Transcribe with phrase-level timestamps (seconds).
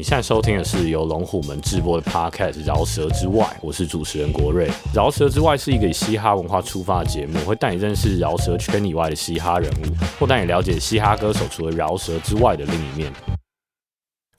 [0.00, 4.66] 你现在收听的是由龙虎门直播的 Podcast《饶舌之外》，我是主持人国瑞。
[4.94, 9.84] 《饶舌之外》是一个以嘻哈文化出发的节目，会带你认识饶舌圈以外的嘻哈人物，
[10.18, 13.12] 或带你了解嘻哈歌手除了饶舌之外的另一面。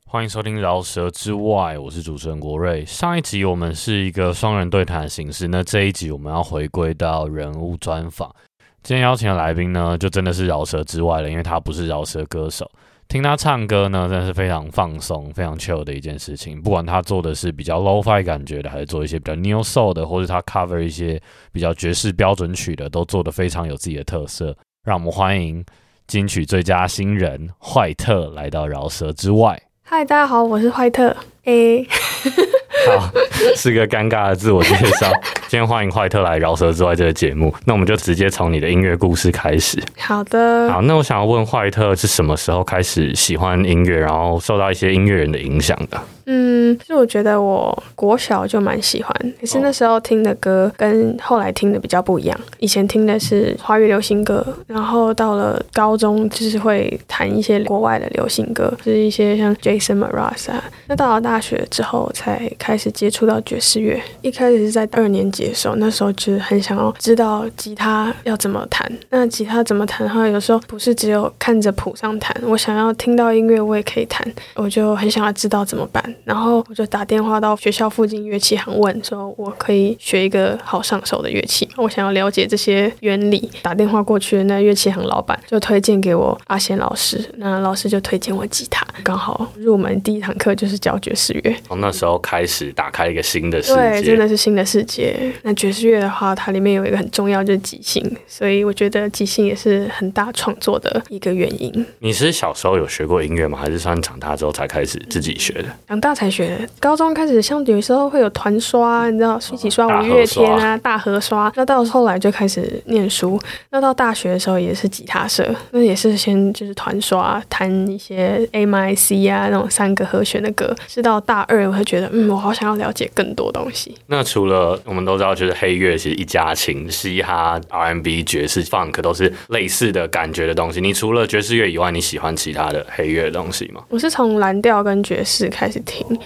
[0.08, 2.84] 欢迎收听《饶舌之外》，我是主持人国瑞。
[2.84, 8.36] 上一集我们是一个双人对谈的形式，那这一集我们要回归到人物专访。
[8.82, 12.68] 今天邀请的来宾呢，就真的是饶舌之外了，因为他不是饶舌歌手。
[13.12, 16.62] 听他唱歌呢，真的是非常放松、非常 chill 的一件事情。
[16.62, 21.22] 不管他做的是比较 low-fi 感觉的，还是做一些比较 new soul 的，或者他 cover 一些
[21.52, 24.56] 比较爵士标准曲的，都做得非常有自己的特色。
[24.86, 25.62] 让我们欢迎
[26.08, 29.62] 金曲最佳新人坏特来到饶舌之外。
[29.84, 31.14] 嗨，大家好，我是坏特。
[31.44, 31.86] 诶，
[32.98, 33.12] 好，
[33.56, 35.12] 是个尴尬的自我介绍。
[35.48, 39.82] 今天欢迎怀特来饶舌之外这个节目，那我们就直接从你的音乐故事开始。
[40.00, 46.02] 好的，好，那我想要问怀特是什么时候开始喜欢音乐，然后受到一些音乐人的影响的？
[46.34, 52.40] 嗯，就我觉得我国小就蛮喜欢，可是那时候听的歌跟后来听的比较不一样。
[52.60, 60.64] 以前听的是华语流行歌，然后到了高中就是会弹一些国外的流行歌，就是一些像 Jason Mraz 啊。
[60.88, 68.90] 那到了大学之后才开始接触到爵士乐，一开始是在二年级的时候，那时候就是很想要知道吉他要怎么弹。
[69.10, 76.02] 那吉他怎么弹的话，有时候不是只有看着谱上弹，我想要听到音乐我也可以弹，我就很想要知道怎么办。
[76.24, 81.68] 然后我就打电话到学校附近乐器行问，说我可以学一个好上手的乐器？
[81.78, 83.50] 我想要了解这些原理。
[83.62, 88.86] 打电话过去，那乐器行老板就推荐给我阿贤老师，那老师就推荐我吉他。
[89.04, 95.18] 刚好入门第一堂课就是教爵士乐，从那时候开始打开一个新的世界，对，真的是新的世界。
[95.44, 101.86] 那爵士乐的话，它里面有一个很重要就是即兴，所以我觉得即兴也是很大创作的一个原因。
[102.00, 103.58] 你是小时候有学过音乐吗？
[103.58, 105.66] 还是算长大之后才开始自己学的？
[106.02, 111.54] 长大才学，高中开始像有时候会有团刷，你知道一起刷五月天啊、大河刷。
[111.56, 113.40] 那到后来就开始念书，
[113.70, 120.76] 那到大学的时候也是吉他社，那也是先就是团刷弹一些 A M I C 啊那种三个和弦的歌。
[120.88, 123.96] 是到大二我会觉得，嗯，我好想要了解更多东西。
[124.08, 130.82] 那除了我们都知道，就是黑乐其实一家亲，嘻哈、R N B、爵士、Funk 都是类似的感觉的东西。
[130.82, 133.84] 你除了爵士乐以外，你喜欢其他的黑乐的东西吗？
[133.90, 135.80] 我是从蓝调跟爵士开始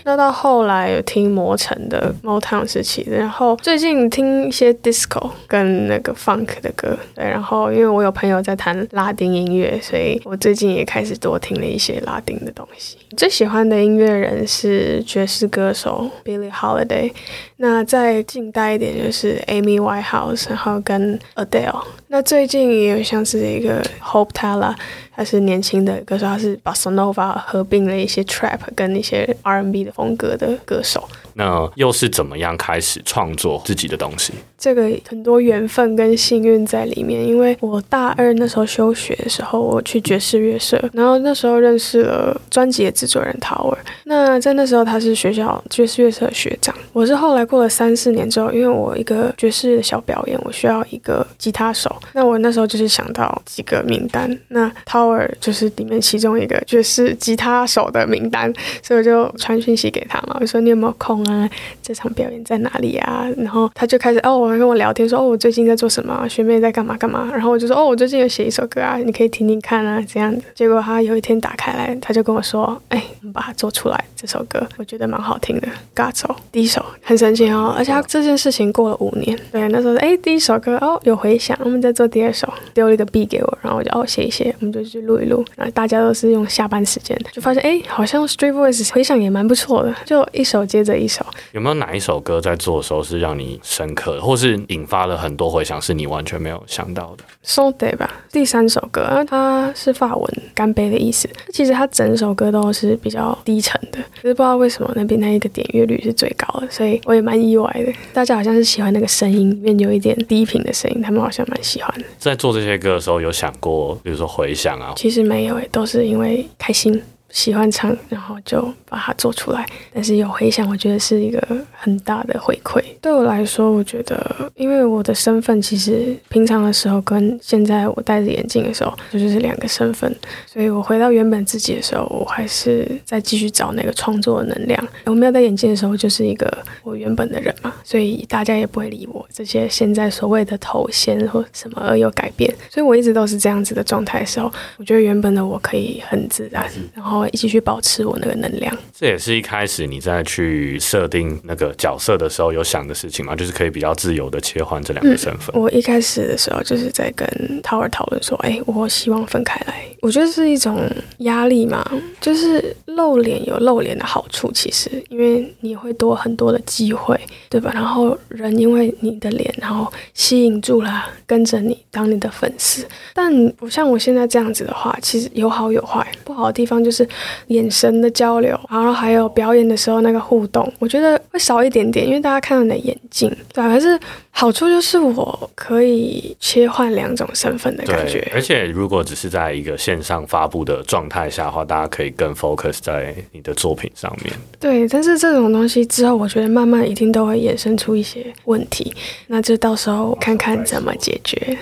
[0.04, 6.98] 那到后来有听魔城的 Motown 时期，然后最近听一些 Disco 跟那个 Funk 的歌。
[7.14, 12.98] 对，然后因为我有朋友在弹拉丁音乐，所以我最近也开始多听了一些拉丁的东西。
[13.18, 17.12] 最喜欢的音乐人是爵士歌手 Billie Holiday，
[17.58, 21.82] 那再近代一点就是 Amy Winehouse，然后跟 Adele。
[22.10, 24.76] 那最近也有像是一个 Hope Tala，
[25.16, 31.08] 他是年轻的歌手，他是 Bossa Nova 合并了一些 Trap 跟一些 R&B 的风格的歌手。
[31.38, 34.34] 那又是怎么样开始创作自己的东西？
[34.58, 37.26] 这个很多缘分跟幸运在里面。
[37.28, 43.76] 因为我大二那时候休学的时候，我去爵士乐社，然后那时候认识了专辑的制作人 Tower。
[44.06, 46.74] 那在那时候他是学校爵士乐社的学长。
[46.94, 51.94] 我是后来过了三四年之后，因为我一个爵士的小表演，我需要一个吉他手。
[52.14, 61.25] 那我那时候就是想到几个名单，那陶尔就是里面其中一个爵士吉他手的名单，所以我就传讯息给他嘛，我说你有没有空？
[61.30, 61.50] 啊，
[61.82, 63.28] 这场表演在哪里啊？
[63.38, 66.28] 然后他就开始哦，我跟我聊天说哦，我最近在做什么？
[66.28, 67.30] 学妹在干嘛干嘛？
[67.32, 70.42] 然后我就说哦，我最近有写一首歌啊，你可以听听看啊，这样子。
[70.54, 75.68] 结果他有一天打开来，他就跟我说，哎，我们把它做出来这首歌，我觉得蛮好听的。
[75.94, 85.46] 嘎走，第一首很神奇哦，而且他这件事情过了五年，对，那时候哎，第一首歌哦有回响，我们再做第二首，丢了一个 B 给我，然后我就哦写一写，我们就去录一录。
[85.56, 91.15] 然后大家都是用下班时间，就发现哎，好像 Street Voice 回响也蛮不错的，就一首接着一首。
[91.52, 101.30] 有没有哪一首歌在做的时候是让你深刻，或是引发了很多回响，是你完全没有想到的？So Day 吧，第三首歌，它是法文“干杯”的意思。
[101.54, 107.94] 其实它整首歌都是比较低沉的，可是不知道为什么那边那一个点阅率是最高的，所以我也蛮意外的。
[108.14, 112.06] 大家好像是喜欢那个声音，里面有一点低频的声音，他们好像蛮喜欢的。
[112.18, 114.94] 在做这些歌的时候，有想过，比如说回想啊？
[114.96, 117.02] 其实没有诶，都是因为开心。
[117.36, 119.66] 喜欢唱，然后就把它做出来。
[119.94, 122.82] 但是有回响，我觉得是一个很大的回馈。
[123.02, 130.16] 对我来说，我觉得，因为我的身份其实平常的时候跟现在我戴着眼镜的时候，这就是两个身份。
[130.46, 134.88] 所以我回到原本自己的时候，我还是在继续找那个创作的能量。
[135.04, 136.50] 我没有戴眼镜的时候，就是一个
[136.84, 142.50] 我原本的人嘛，所以大家也不会理我这些现在所谓的头衔或什么而有改变。
[142.70, 147.25] 所以我一直都是这样子的状态的时候，我觉得原本的我可以很自然，然后。
[147.26, 148.76] 后继续保持我那个能量。
[148.98, 153.36] 这也是一开始你在去设定那个角色的时候有想的事情吗？
[153.36, 155.60] 就是可以比较自由的切换这两个身份。
[155.60, 157.28] 我一开始的时候就是在跟
[157.62, 159.84] 涛儿讨论说，哎，我希望分开来。
[160.02, 160.88] 我觉得是一种
[161.20, 161.84] 压力嘛，
[162.22, 167.20] 就是露脸有露脸的好处，其实因为你会多很多的机会，
[167.50, 167.72] 对吧？
[167.74, 172.86] 然后人因为你的脸，然后吸引住了，跟着你当你的粉丝。
[173.14, 176.06] 但不像我现在这样子的话，其实有好有坏。
[176.24, 177.05] 不好的地方就是
[177.48, 184.00] 眼神的交流，然后还有表演的时候那个互动，我觉得会少一点点，因为大家看到你的眼睛，对可是
[184.32, 188.30] 好处就是我可以切换两种身份的感觉。
[188.34, 194.34] 而且如果只是在一个线上发布的状态下的话，大家可以更 focus 在你的作品上面。
[194.60, 198.94] 对，但是这种东西之后，我觉得慢慢一定都会衍生出一些问题，
[199.28, 201.58] 那就到时候看看怎么解决。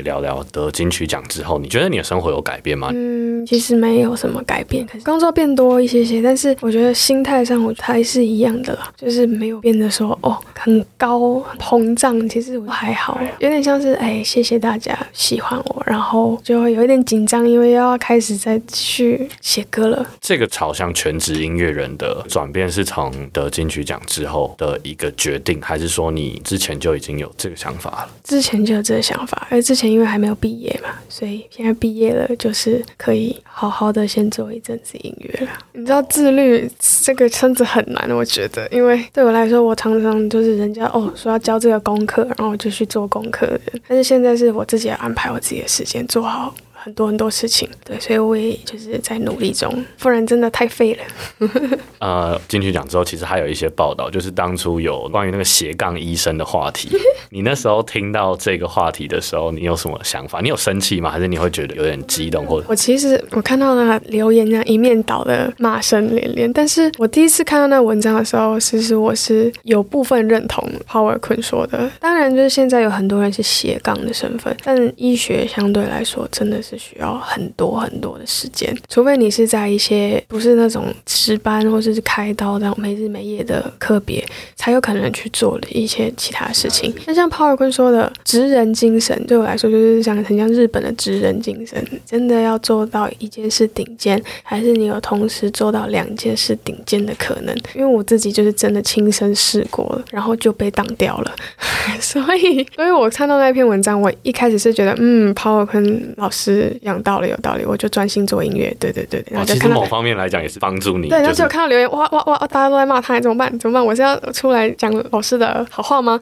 [0.00, 2.90] 聊聊得金曲奖之后，你觉得你的生活有改变吗？
[2.94, 20.06] 嗯，其实没有什么改变，可是工作变多一些些，但是我觉得心态上我还是一样的啦，就是没有变得说哦很高膨胀，其实我还好，有点像是哎谢谢大家喜欢我，然后就会有一点紧张，因为又要开始再去写歌了。
[20.20, 28.10] 这个朝向全职音乐人的转变是从得金曲奖之后的一个决定，还是说你之前就已经有这个想法了？
[28.24, 29.46] 之前就有这个想法。
[29.50, 35.52] 而之前因为还没有毕业嘛，所以现在毕业了，就是可以好好的先做一阵子音乐了。
[35.72, 36.70] 你知道自律
[37.02, 43.60] 这个圈子很难，我觉得，因为对我来说，我常常就是人家哦说要交这个功课，然后我就去做功课的。
[43.88, 46.54] 但是现在是我自己要安排我自己的时间，做好。
[46.82, 51.48] 很多很多事情，对，所以我也就是在努力中，不然真的太废了。
[52.00, 56.88] 呃，进去讲之后，其实还有一些报道，就是当初有关于那个斜杠医生的话题。
[57.28, 60.40] 你那时候听到这个话题的时候，你有什么想法？
[60.40, 61.10] 你有生气吗？
[61.10, 62.46] 还是你会觉得有点激动？
[62.46, 71.90] 或者我其实我看到那留言那一面倒的骂声连连，但是我第一次看到那文章的时候，其实我是有部分认同 Power 坤说的。
[72.00, 76.69] 当然，就是现在有很多人是斜杠的身份，但医学相对来说真的是。
[76.70, 84.24] 是需要很多很多的时间，除非你是在一些不是那种值班或者是开刀那种没日没夜的科别，
[84.54, 86.94] 才有可能去做的一些其他事情。
[87.06, 97.56] 那像鲍尔坤说的职人精神，对我来说就是像很像日本的职人精神，真的要做到一件事顶尖，还是你有同时做到两件事顶尖的可能？
[97.74, 101.34] 因为我自己就是真的亲身试过了，然后就被挡掉了。
[102.00, 106.59] 所以，所以我看到那篇文章，我一开始是觉得，嗯，鲍尔坤老师。
[106.82, 108.74] 有道理，有道理，我就专心做音乐。
[108.78, 111.08] 对对对，然后就看到某方面来讲也是帮助你。
[111.08, 113.58] 对，然后就看到留言，哇哇哇，大家都在骂他，怎么办？
[113.58, 113.84] 怎么办？
[113.84, 116.20] 我是要出来讲老师的好话吗？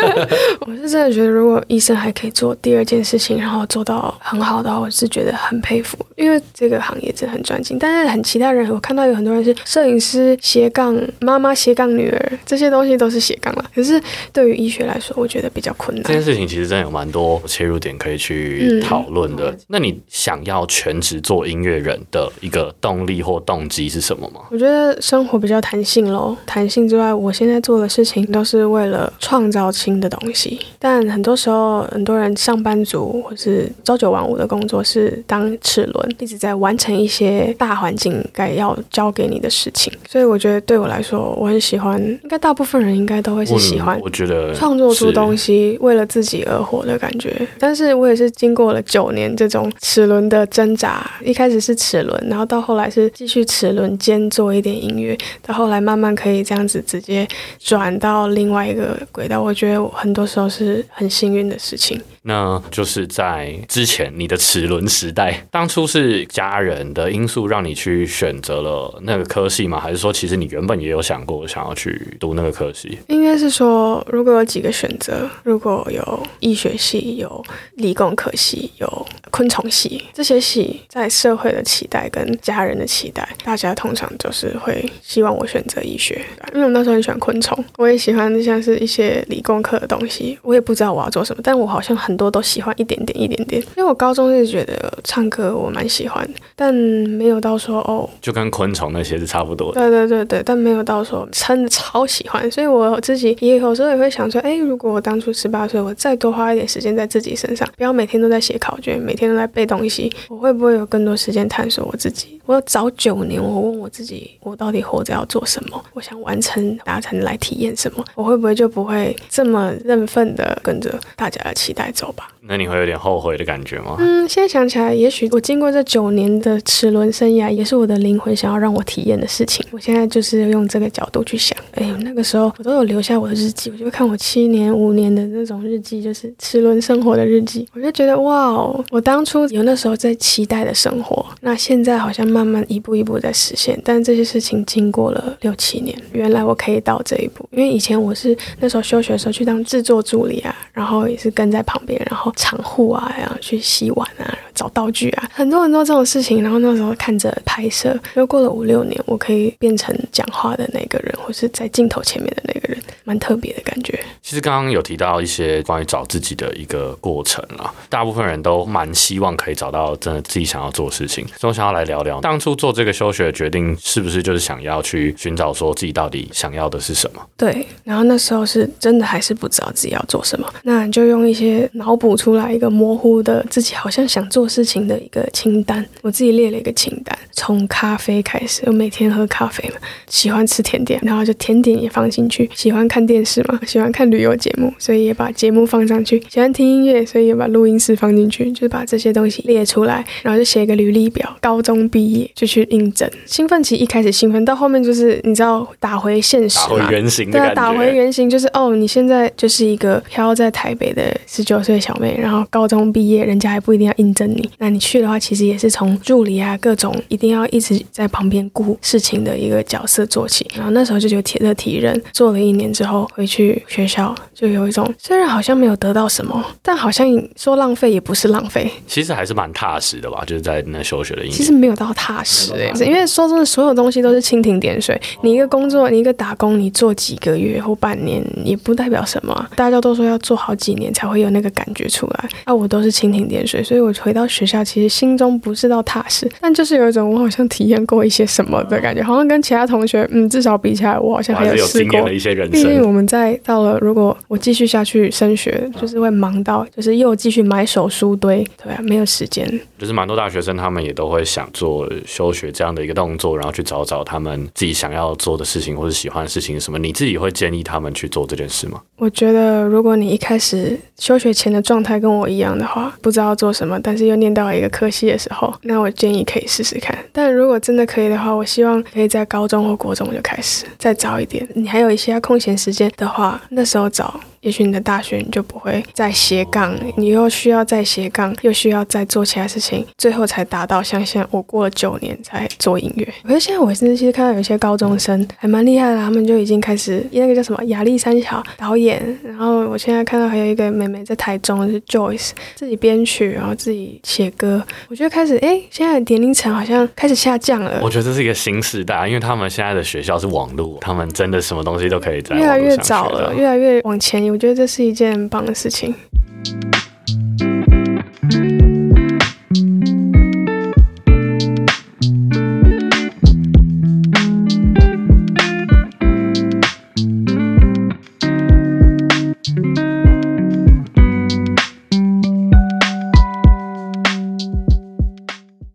[0.66, 7.78] 我是真的觉得，如果医生还可以做第二件事情，然后做到很好的话，我是觉得很佩服，因为这个行业真的很专精。
[7.78, 13.64] 但是很其他人，我看到有很多人是摄影师斜杠妈妈斜杠女儿，这些东西都是斜杠了。
[13.74, 14.00] 可是
[14.32, 16.04] 对于医学来说，我觉得比较困难。
[16.04, 19.56] 这件事情其实真的有蛮多切入点可以去讨论的。
[19.74, 24.42] 那你想要全职做音乐人的一个动力或动机是什么吗？
[24.52, 26.36] 我觉得生活比较弹性喽。
[26.46, 30.60] 弹性之外，我现在做的事情都是为了创造新的东西。
[30.78, 39.92] 但很多时候，很多人上班族或是朝九晚五的工作是当齿轮，一直在完成一些大环境该要交给你的事情。
[40.08, 43.98] 所以我觉得对我来说，我很喜欢，应该大部分人应该都会是喜欢。
[44.00, 47.34] 我觉得创作出东西，为了自己而活的感觉。
[47.58, 50.04] 但是我也是经过了九年这种齿。
[50.04, 57.26] 齿轮的挣扎，一开始是齿轮，然后到后来是继续齿轮兼做一点音乐，到后来慢慢可以这样子直接
[57.60, 59.40] 转到另外一个轨道。
[59.40, 62.00] 我觉得很多时候是很幸运的事情。
[62.26, 69.78] 那就是在之前你的齿轮时代，当初是家人的因素让你去选择了那个科系吗？
[69.78, 72.98] 还是说其实你原本也有想过想要去读那个科系？
[73.08, 77.44] 应该是说，如果有几个选择，如果有医学系、有
[77.74, 86.20] 理工科系、有昆虫系，这些系在社会的期待跟家人的期待，大家通常就是会希望我选择医学，
[86.54, 99.80] 因为我那时候很喜欢昆虫，我也喜欢像是一些理工科的东西，我也不知道我要做什么，但我好像很多都喜欢一点点一点点，因为我高中是觉得唱歌我蛮喜欢，但没有到说哦，就跟昆虫那些是差不多的。
[99.80, 112.40] 对对对对，但没有到说真的超喜欢，所以我自己也有时候也会想说，哎，如果我当初十八岁，我再多花一点时间在自己身上，不要每天都在写考卷，每天都在在背东西，我会不会有更多时间探索我自己？
[112.46, 115.84] 我早九年，我问我自己，我到底活着要做什么？
[115.92, 118.02] 我想完成达成来体验什么？
[118.14, 122.30] 我会不会就不会这么认份的跟着大家的期待走吧？
[122.46, 123.96] 那你会有点后悔的感觉吗？
[123.98, 129.64] 嗯，现在想起来，也许我经过这九年的齿轮生涯，也是我的灵魂想要让我体验的事情。
[129.70, 131.56] 我现在就是用这个角度去想。
[131.72, 137.66] 哎，那个时候我都有留下我的日记，我就看我七年、五年的那种日记，就是齿轮生活的日记。
[137.72, 143.80] 我就觉得哇哦，我当初有那时候在期待的生活，那现在好像慢慢一步一步在实现。
[143.82, 147.48] 但这些事情经过了六七年，原来我可以到这一步。
[147.52, 152.33] 因为以前我是那时候休学的时候去当制作助理啊，然后也是跟在旁边，然后。
[152.36, 156.42] 场户啊，然后去洗碗啊，找道具啊，很多很多这种事情。
[156.42, 163.98] 然后那时候看着拍摄，又过了五六年，我可以变成讲话的那个人，或是在镜头前面的那个人，蛮特别的感觉。
[164.22, 171.26] 其实刚刚有提到一些关于找自己的一个过程啊，大部分人都蛮希望可以找到真的自己想要做的事情。
[171.38, 177.20] 所以我想要来聊聊，当初做这个休学的决定，是不是就是想要去寻找说自己到底想要的是什么？
[177.36, 177.66] 对。
[177.84, 182.16] 然后那时候是真的还是不知道自己要做什么，那你就用一些脑补。
[182.24, 189.76] 出来一个模糊的自己好像想做事情的一个清单，我自己列了一个清单，从咖啡开始，我每天喝咖啡嘛，
[190.08, 206.88] 喜欢吃甜点，然后就甜点也放进去，喜欢看电视嘛，喜欢看旅游节目，所以也把节目放上去，喜欢听音乐，所以也把录音室放进去，就是把这些东西列出来，然后就写一个履历表，高中毕业就去应征，兴奋期一开始兴奋，到后面就是你知道打回现实嘛，
[207.30, 212.13] 对啊，打回原形就是哦，你现在就是一个飘在台北的十九岁小妹。
[212.20, 214.48] 然后高中毕业，人家还不一定要应征你。
[214.58, 220.46] 那你去的话，其实也是从助理啊，各种一定要一直在旁边顾事情的一个角色做起。
[220.54, 227.06] 然后那时候就觉得铁的体认，做了一年之后回去学校，就有一种虽然好像没有得到什么，但好像
[227.36, 228.70] 说浪费也不是浪费。
[228.86, 231.32] 其实还是蛮踏实的吧，就是在那休学的一年。
[231.32, 235.00] 其实没有到踏实哎，因为说真的，所有东西都是蜻蜓点水。
[235.22, 239.48] 你一个工作，你一个打工，你做几个月或半年，也不代表什么。
[239.56, 242.03] 大家都说要做好几年才会有那个感觉出。
[242.04, 242.54] 出来啊！
[242.54, 252.52] 我都是蜻蜓点水，所以我回到学校，其实心中不是到踏实，但就是有一种我好像体验过一些什么的感觉，好像跟其他同学，嗯，至少比起来，我好像还有试过一些人生。
[252.52, 259.44] 毕竟我们在到了，如果我继续下去升学，就是会忙到，就是又继续买手书堆，对啊，没有时间。
[259.78, 266.78] 就是蛮多大学生，他们也都会想做休学这样的一个动作，然后去找找他们自己想要做的事情或者喜欢的事情什么。
[266.78, 268.80] 你自己会建议他们去做这件事吗？
[268.96, 276.96] 我觉得，如果你一开始休学前的状态跟我一样的话，不知道做什么，但是又念到了一个科系的时候，那我建议可以试试看。
[277.12, 281.46] 但如果真的可以的话，我希望可以在高中或国中就开始，再早一点。
[281.54, 284.20] 你还有一些空闲时间的话，那时候找。
[284.44, 293.08] 也许你的大学你就不会再斜杠，你又需要再斜杠，又需要再做其他事情，最后才达到像现在我过了九年才做音乐。
[293.26, 299.02] 可是现在我甚至其实看到有些高中生还蛮厉害的，他们就已经开始那个叫什么亚历山小导演。
[299.24, 304.62] 然后我现在看到还有一个妹妹在台中是 Joyce 自己编曲，然后自己写歌。
[304.90, 307.80] 我觉得开始哎，现在的年龄层好像开始下降了。
[307.82, 314.33] 我觉得这是一个新时代，因为他们现在的学校是网络，他们真的什么东西都可以在越来越早了，越来越往前。
[314.34, 315.94] 我觉得这是一件很棒的事情。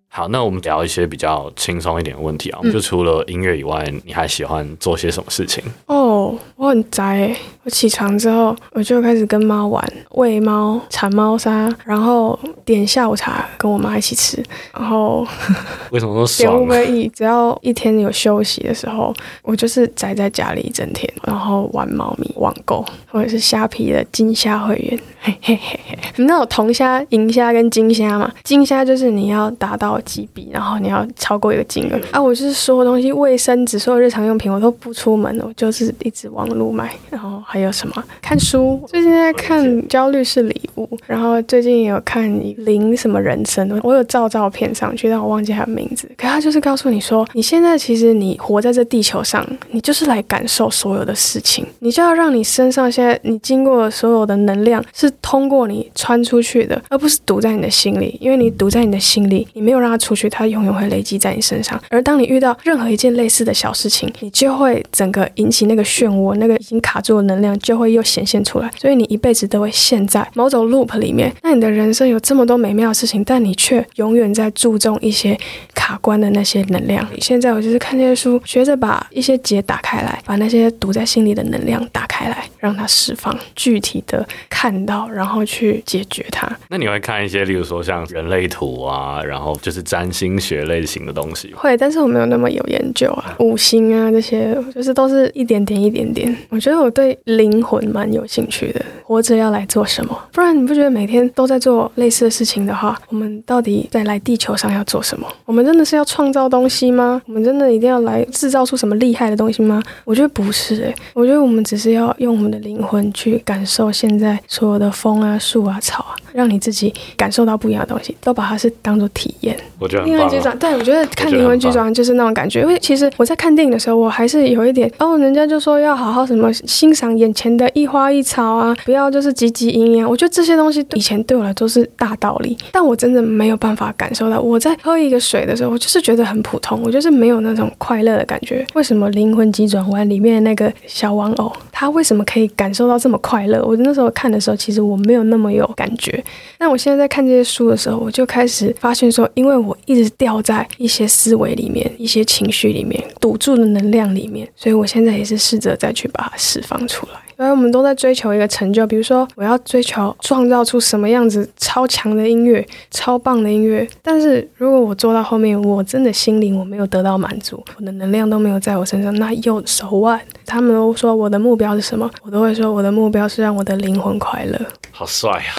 [0.09, 2.59] 好，那我们聊一些比较轻松一点的问题啊。
[2.73, 5.63] 就除了音乐以外，你还喜欢做些什么事情？
[5.85, 6.18] 哦，
[6.55, 7.35] 我很宅。
[7.63, 14.41] 我起床之后，我就开始跟猫玩，喂猫、铲猫砂，然后点下午茶跟我妈一起吃。
[14.73, 15.27] 然后
[15.91, 16.67] 为什么说爽？
[17.13, 24.99] 只要一天有休息的时候，我就是宅在家里一整天，然后玩猫咪网购，或者是虾皮的金虾会员。
[25.21, 28.31] 嘿嘿嘿嘿，你那种铜虾、银虾跟金虾嘛？
[28.41, 32.21] 金虾就是你要达到几笔，然后你要超过一个金额啊。
[32.21, 36.93] 我就是所有东西，卫生纸、所有日常用品，我都不出门，我就是一直直往路买。
[37.09, 38.03] 然后还有什么？
[38.21, 42.29] 看书，最近在看《焦虑是礼物》，然后最近也有看
[42.65, 46.09] 《零什么人生》，我有照照片上去，但我忘记他的名字。
[46.17, 61.81] 可他就是告诉你说，你现在其实你活在这地球上，你就是来感受所有的事情，你就要让你身上现在你经过的所有的能量是通过你穿出去的，而不是堵在你的心里，因为你堵在你的心里，你没有让它出去，它永远会累积在你身上。
[61.89, 71.33] 而当你遇到任何一件类似的小事情，你就会整个引起那个漩涡，那个已经卡住的能量就会又显现出来，所以你一辈子都会陷在某种 loop 里面。
[71.43, 75.37] 那你的人生有这么多美妙的事情，但你却永远在注重一些
[75.73, 77.05] 卡关的那些能量。
[77.19, 86.49] 现在我就是看这些书，学着把一些结打开来，把那些堵在心里的能量打开来，让它释放，具体的看到，然后去解决它。
[86.69, 91.53] 那你会看一些，例如说像人类图啊，然后就是占星学类型的东西。
[91.55, 96.37] 会，但是我没有那么有研究啊，五行啊这些，就是都是一点点一点点点。
[96.49, 100.17] 我觉得我对灵魂蛮有兴趣的，活着要来做什么？
[100.31, 105.27] 不然你不觉得每天都在做类似的事情的话，我们到底在来地球上要做什么？
[105.45, 107.21] 我们真的是要创造东西吗？
[107.25, 109.81] 我们真的一定要来制造出什么厉害的东西吗？
[110.05, 119.57] 我觉得不是诶，我觉得我们只是要用我们的灵魂去感受现在所有的风啊、树啊、草啊，让你自己感受到不一样的东西，都把它是当做体验。
[119.79, 122.61] 我觉得灵魂剧场，对我觉得看灵魂剧场就是那种感觉。
[122.61, 130.07] 因为其实我在看电影的时候，我还是有一点哦，人家就说要要好好什么欣赏眼前的一花一草啊，不要就是汲汲营营。
[130.07, 134.39] 我觉得这些东西以前对我来说是大道理，但我真的没有办法感受到。
[134.39, 138.63] 我在喝一个水的时候，我就是觉得很普通，我就是没有那种快乐的感觉。
[138.75, 143.65] 为什么灵魂急转弯里面那个小玩偶，他为什么可以感受到这么快乐？
[143.65, 146.23] 我那时候看的时候，其实我没有那么有感觉。
[146.59, 157.13] 那我现在在看这些书的时候，我就开始发现说，因为我一直掉在一些思维里面、一些情绪里面、堵住的能量里面，所以我现在也是试着再去把它释放出来。
[157.37, 163.87] 所以我们都在追求一个成就，比如说我要追求创造出什么样子超强的音乐、超棒的音乐。
[164.01, 174.59] 但是如果我做到后面，我真的心灵我没有得到满足，我的能量都没有在我身上，那又手腕他们都说我的目标是什么，我都会说我的目标是让我的灵魂快乐。
[174.91, 175.53] 好帅呀！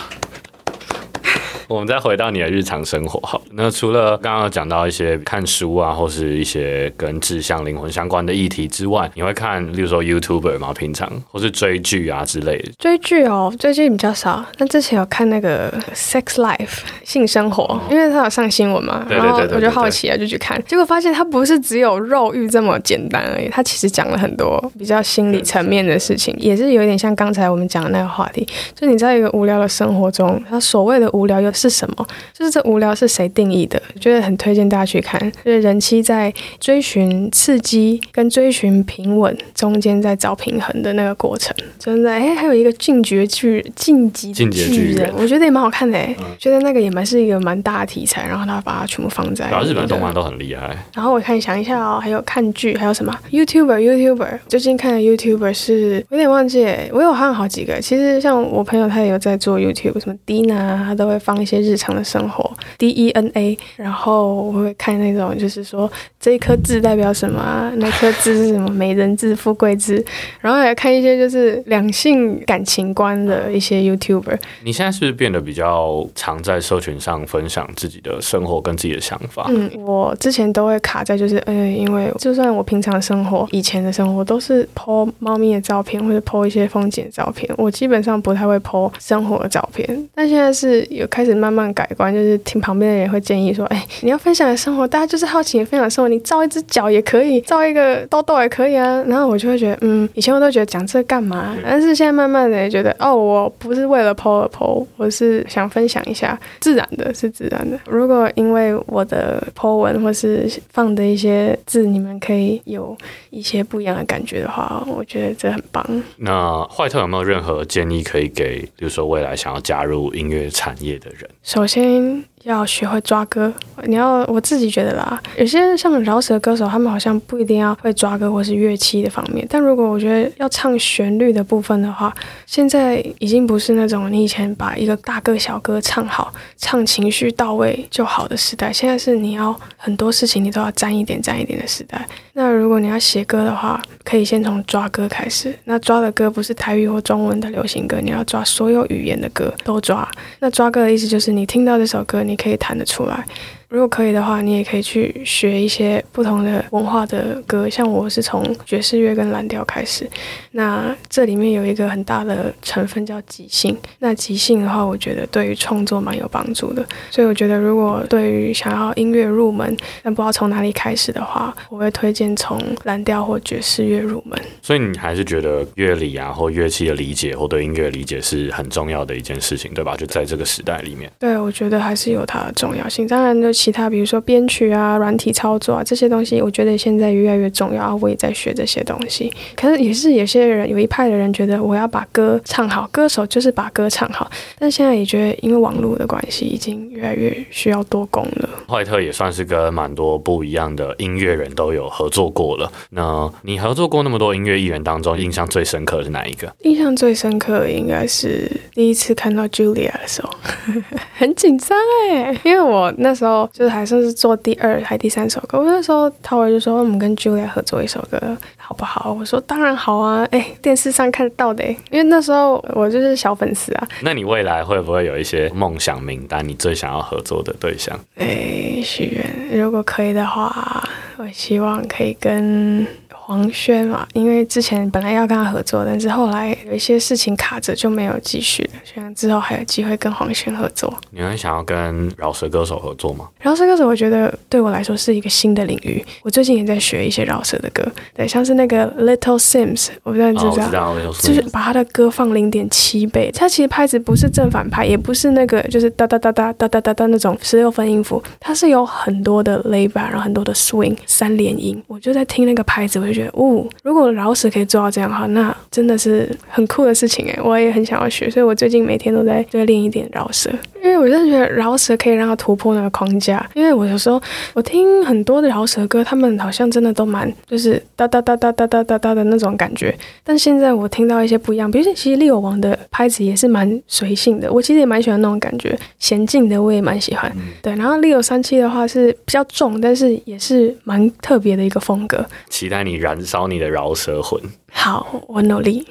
[1.71, 3.41] 我们再回到你的日常生活，好。
[3.53, 10.75] 那除了刚刚讲到一些看书啊，或是一些跟志向、灵魂相关的议题之外，你会看，例如说 YouTuber 吗？
[10.75, 12.73] 平常或是追剧啊之类的？
[12.77, 14.45] 追剧哦，最近比较少。
[14.59, 28.45] 那之前有看那个 Sex Life 性生活，因为他有上新闻嘛，然后我就好奇啊，就去看，结果发现他不是只有肉欲这么简单而已，他其实讲了很多比较心理层面的事情，也是有点像刚才我们讲的那个话题，
[28.75, 32.07] 就你在一个无聊的生活中，他所谓的无聊又是什么？
[32.33, 33.81] 就是这无聊是谁定义的？
[34.01, 35.21] 觉得很推荐大家去看。
[35.45, 49.51] 就是人妻在追寻刺激跟追寻平稳中间在找平衡的那个过程，真的哎，还有一个进爵巨晋级巨人，我觉得也蛮好看的哎，觉得那个也蛮是一个蛮大的题材，然后他把它全部放在。
[49.51, 50.77] 然后日本动漫都很厉害。
[50.95, 57.81] 然后我看想一下哦，还有看剧，还有什么 YouTuber YouTuber 最近看的 YouTuber 是有点忘记哎，我有看好几个。
[57.81, 61.91] 其实像我朋友他也有在做 YouTube，什么 Dina 他都会放一些日常。
[61.91, 70.01] 的生活 D E N A，然后我会看那种，就是说这一颗痣代表什么，那颗痣是什么，美人痣、富贵痣，
[70.41, 74.39] 然后来看一些就是两性感情观的一些 YouTuber。
[74.63, 79.47] 你现在是不是变得比较常在社群上分享自己的生活跟自己的想法？
[79.49, 90.09] 嗯，我之前都会卡在就是，嗯，因为就算我平常生活、以前的生活都是 po 猫咪的照片或者 po 一些风景的照片，我基本上不太会 po 生活的照片。
[90.15, 91.71] 但现在是有开始慢慢。
[91.73, 99.03] 改观就是听旁边的人会建议说，哎，你要分享的生活，大家就是好奇你分享生活，你照一只脚也可以，照一个痘痘也可以啊。
[99.07, 107.79] 然后我就会觉得，嗯，以前我都觉得讲这干嘛，但是现在慢慢的也觉得，哦，我不是为了 po 而 po，我是想分享一下，自然的是自然的。
[107.87, 112.97] 如果因为我的 po 文或是放的一些字，你们可以有
[113.31, 115.85] 一些不一样的感觉的话，我觉得这很棒。
[116.17, 121.20] 那坏特有没有任何建议可以给，比如说未来想要加入音乐产业的人？
[121.43, 122.25] 首先。
[122.45, 123.53] 要学会抓歌，
[123.85, 129.47] 你要我自己觉得啦，有些像饶舌歌手，他们好像不一定要会抓歌或是乐器的方面。
[129.51, 132.11] 但如果我觉得要唱旋律的部分的话，
[132.47, 138.73] 现在已经不是那种你以前把一个大歌小歌唱好，唱情绪到位就好的时代。
[138.73, 142.09] 现在是你要很多事情你都要沾一点沾一点的时代。
[142.33, 145.53] 那如果你要写歌的话，可以先从抓歌开始。
[145.65, 150.09] 那抓的歌不是台语或中文的流行歌，你要抓所有语言的歌都抓。
[150.39, 152.23] 那抓歌的意思就是你听到这首歌。
[152.23, 153.27] 你可以弹得出来，
[153.71, 160.11] 如果可以的话，你也可以去学一些不同的文化的歌，像我是从爵士乐跟蓝调开始。
[160.51, 166.85] 那这里面有一个很大的成分叫即兴，那即兴的话，我觉得对于创作蛮有帮助的。
[167.13, 174.37] 所以我觉得，如果对于想要音乐入门，但不知道从哪里开始的话，我会推荐从蓝调或爵士乐入门。
[174.61, 179.97] 所以你还是觉得乐理啊，或乐器的理解，或对音乐理解是很重要的一件事情，对吧？
[179.97, 183.07] 就在这个时代里面，对我觉得还是有它的重要性。
[183.07, 187.95] 当然，就其他比如说编曲啊、软体操作啊这些东西，我觉得现在越来越重要。
[188.01, 189.31] 我也在学这些东西。
[189.55, 194.31] 可是也是有些人有一派的人觉得，我要把歌唱好，歌手就是把歌唱好。
[194.59, 198.49] 但现在也觉得，因为网络的关系，已经越来越需要多功了。
[198.67, 202.73] 怀特也算是跟蛮多不一样的音乐人都有合作过了。
[202.89, 206.51] 那你合作过那么多音乐艺人当中，印象最深刻的是哪一个？
[206.63, 210.31] 印象最深刻的应该是第一次看到 Julia 的时候，
[211.19, 211.77] 很紧张
[212.09, 219.17] 哎，因为我那时候就是还算是做第二还第三首歌，我那时候陶伟就说我们跟 Julia 合作一首歌好不好？
[219.19, 223.89] 我说当然好啊，哎，电视上看得到的，因为那时候我就是小粉丝啊。
[224.03, 226.47] 那你未来会不会有一些梦想名单？
[226.47, 227.99] 你最想要合作的对象？
[228.17, 229.05] 哎，许
[229.51, 232.87] 愿，如果可以的话，我希望可以跟。
[233.31, 238.71] 黄轩嘛，因为之前本来要跟他合作，但是后来有一些事情卡着，就没有继续了。
[238.83, 240.93] 希望之后还有机会跟黄轩合作。
[241.13, 243.29] 你会想要跟饶舌歌手合作吗？
[243.39, 246.05] 饶舌歌手，我觉得对我来说是一个新的领域。
[246.25, 253.31] 我最近也在学一些饶舌的歌，对，像是那个 Little Sims，我不知道你知不知道，就是把他的歌放零点七倍。
[253.33, 261.81] 他其实拍子不是正反拍，也不是那个就是哒哒哒哒哒哒哒哒那种十六分音符，它是有很多的 layback，然后很多的 swing 三连音。
[261.87, 263.20] 我就在听那个拍子，我就觉得。
[263.33, 267.39] 哦，如果饶舌可以做到这样的话，那真的是很酷的事情哎！
[267.43, 270.51] 我也很想要学，所以我最近每天都在在练一点饶舌，
[270.83, 273.49] 因为我真的觉得饶舌可以让他突破那个框架。
[273.55, 274.21] 因为我有时候
[274.55, 287.31] 我听很多的饶舌歌，他们好像真的都蛮就是哒哒哒哒哒哒哒哒的那种感觉，但现在我听到一些不一样，比如说其实利友王的拍子也是蛮随性的，我其实也蛮喜欢那种感觉，娴静的我也蛮喜欢。
[287.63, 292.25] 对，然后利友三七的话是比较重，但是也是蛮特别的一个风格。
[292.49, 294.41] 期待你燃烧你的饶舌魂。
[294.71, 295.85] 好，我努力。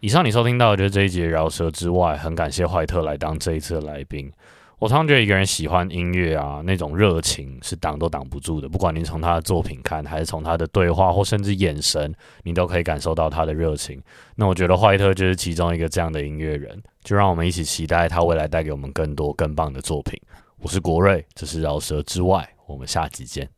[0.00, 4.32] 以上你收听到的就是这一集饶舌之外，很感谢怀特来当这一次的来宾。
[4.78, 12.14] 我常觉得一个人喜欢音乐啊那种热情是挡都挡不住的不管您从他的作品看还是从他的对话或甚至眼神
[12.44, 14.00] 你都可以感受到他的热情。
[14.36, 20.16] 那我觉得怀特就是其中一个这样的音乐人就让我们一起期待他未来带给我们更多更棒的作品。
[20.58, 23.48] 我是国瑞这是饶舌之外我们下期见。